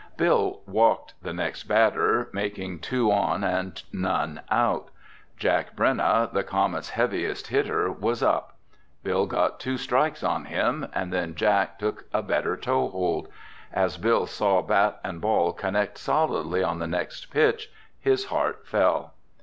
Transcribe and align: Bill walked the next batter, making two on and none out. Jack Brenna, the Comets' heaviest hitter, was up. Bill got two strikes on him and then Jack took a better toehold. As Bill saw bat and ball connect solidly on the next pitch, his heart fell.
Bill 0.17 0.61
walked 0.65 1.13
the 1.21 1.31
next 1.31 1.65
batter, 1.65 2.27
making 2.33 2.79
two 2.79 3.11
on 3.11 3.43
and 3.43 3.83
none 3.93 4.41
out. 4.49 4.89
Jack 5.37 5.75
Brenna, 5.75 6.27
the 6.33 6.43
Comets' 6.43 6.89
heaviest 6.89 7.49
hitter, 7.49 7.91
was 7.91 8.23
up. 8.23 8.57
Bill 9.03 9.27
got 9.27 9.59
two 9.59 9.77
strikes 9.77 10.23
on 10.23 10.45
him 10.45 10.87
and 10.95 11.13
then 11.13 11.35
Jack 11.35 11.77
took 11.77 12.05
a 12.11 12.23
better 12.23 12.57
toehold. 12.57 13.27
As 13.71 13.97
Bill 13.99 14.25
saw 14.25 14.63
bat 14.63 14.99
and 15.03 15.21
ball 15.21 15.53
connect 15.53 15.99
solidly 15.99 16.63
on 16.63 16.79
the 16.79 16.87
next 16.87 17.27
pitch, 17.29 17.71
his 17.99 18.25
heart 18.25 18.65
fell. 18.67 19.13